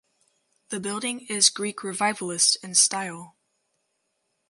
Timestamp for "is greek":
1.29-1.83